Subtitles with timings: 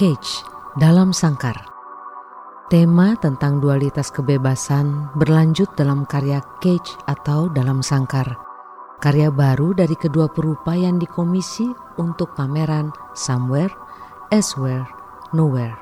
[0.00, 0.48] Cage
[0.80, 1.60] dalam sangkar.
[2.72, 8.24] Tema tentang dualitas kebebasan berlanjut dalam karya Cage atau dalam sangkar.
[8.96, 11.68] Karya baru dari kedua perupa yang dikomisi
[12.00, 13.76] untuk pameran Somewhere,
[14.32, 14.88] Elsewhere,
[15.36, 15.76] Nowhere.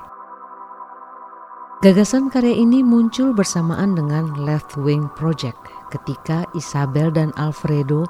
[1.79, 5.63] Gagasan karya ini muncul bersamaan dengan Left Wing Project
[5.95, 8.03] ketika Isabel dan Alfredo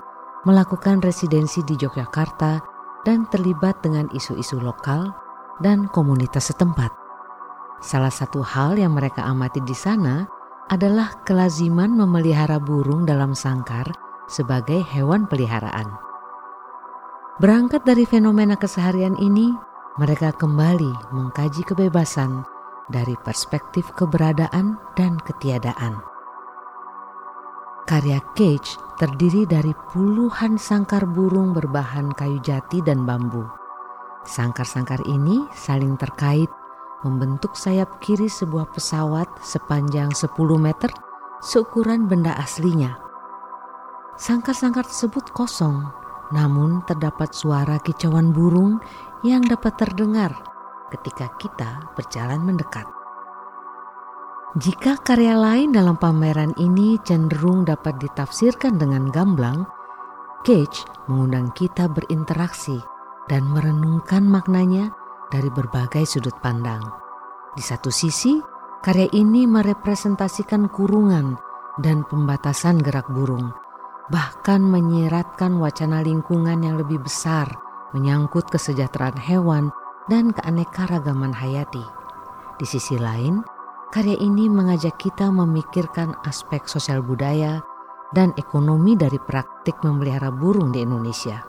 [0.49, 2.65] melakukan residensi di Yogyakarta
[3.05, 5.28] dan terlibat dengan isu-isu lokal
[5.59, 6.91] dan komunitas setempat.
[7.79, 10.27] Salah satu hal yang mereka amati di sana
[10.67, 13.87] adalah kelaziman memelihara burung dalam sangkar
[14.27, 15.87] sebagai hewan peliharaan.
[17.39, 19.55] Berangkat dari fenomena keseharian ini,
[19.95, 22.43] mereka kembali mengkaji kebebasan
[22.91, 26.03] dari perspektif keberadaan dan ketiadaan.
[27.89, 33.58] Karya Cage terdiri dari puluhan sangkar burung berbahan kayu jati dan bambu.
[34.27, 36.51] Sangkar-sangkar ini saling terkait
[37.07, 40.91] membentuk sayap kiri sebuah pesawat sepanjang 10 meter
[41.39, 42.99] seukuran benda aslinya.
[44.19, 45.87] Sangkar-sangkar tersebut kosong,
[46.35, 48.83] namun terdapat suara kicauan burung
[49.23, 50.35] yang dapat terdengar
[50.91, 52.83] ketika kita berjalan mendekat.
[54.59, 59.63] Jika karya lain dalam pameran ini cenderung dapat ditafsirkan dengan gamblang,
[60.43, 62.79] Cage mengundang kita berinteraksi
[63.29, 64.89] dan merenungkan maknanya
[65.29, 66.81] dari berbagai sudut pandang.
[67.53, 68.41] Di satu sisi,
[68.81, 71.37] karya ini merepresentasikan kurungan
[71.79, 73.53] dan pembatasan gerak burung,
[74.09, 77.47] bahkan menyiratkan wacana lingkungan yang lebih besar
[77.93, 79.73] menyangkut kesejahteraan hewan
[80.09, 81.85] dan keanekaragaman hayati.
[82.59, 83.41] Di sisi lain,
[83.89, 87.61] karya ini mengajak kita memikirkan aspek sosial budaya
[88.13, 91.48] dan ekonomi dari praktik memelihara burung di Indonesia.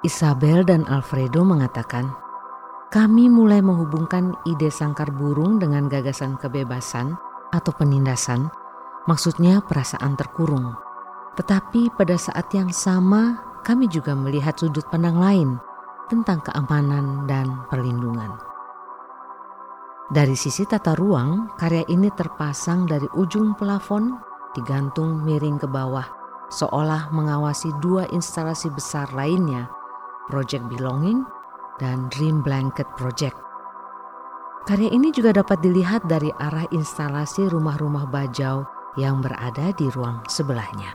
[0.00, 2.08] Isabel dan Alfredo mengatakan,
[2.88, 7.20] kami mulai menghubungkan ide sangkar burung dengan gagasan kebebasan
[7.52, 8.48] atau penindasan,
[9.04, 10.72] maksudnya perasaan terkurung.
[11.36, 15.60] Tetapi pada saat yang sama, kami juga melihat sudut pandang lain
[16.08, 18.40] tentang keamanan dan perlindungan.
[20.08, 24.16] Dari sisi tata ruang, karya ini terpasang dari ujung plafon
[24.56, 26.08] digantung miring ke bawah,
[26.48, 29.68] seolah mengawasi dua instalasi besar lainnya
[30.30, 31.26] Project Belonging,
[31.82, 33.34] dan Dream Blanket Project.
[34.70, 38.62] Karya ini juga dapat dilihat dari arah instalasi rumah-rumah bajau
[38.94, 40.94] yang berada di ruang sebelahnya.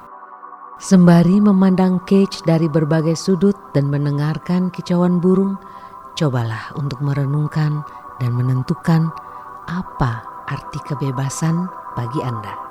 [0.79, 5.59] Sembari memandang cage dari berbagai sudut dan mendengarkan kicauan burung,
[6.15, 7.83] cobalah untuk merenungkan
[8.19, 9.11] dan menentukan
[9.67, 12.64] apa arti kebebasan bagi Anda.